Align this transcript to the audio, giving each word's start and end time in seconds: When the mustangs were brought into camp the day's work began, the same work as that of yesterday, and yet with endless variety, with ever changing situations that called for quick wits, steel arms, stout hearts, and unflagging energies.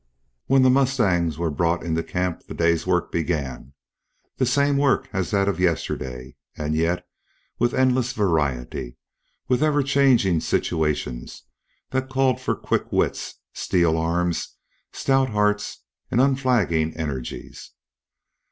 When 0.47 0.63
the 0.63 0.71
mustangs 0.71 1.37
were 1.37 1.51
brought 1.51 1.83
into 1.83 2.01
camp 2.01 2.47
the 2.47 2.55
day's 2.55 2.87
work 2.87 3.11
began, 3.11 3.73
the 4.37 4.47
same 4.47 4.75
work 4.77 5.07
as 5.13 5.29
that 5.29 5.47
of 5.47 5.59
yesterday, 5.59 6.37
and 6.57 6.73
yet 6.73 7.05
with 7.59 7.75
endless 7.75 8.11
variety, 8.13 8.97
with 9.47 9.61
ever 9.61 9.83
changing 9.83 10.39
situations 10.39 11.43
that 11.91 12.09
called 12.09 12.41
for 12.41 12.55
quick 12.55 12.91
wits, 12.91 13.35
steel 13.53 13.95
arms, 13.95 14.55
stout 14.91 15.29
hearts, 15.29 15.83
and 16.09 16.19
unflagging 16.19 16.97
energies. 16.97 17.69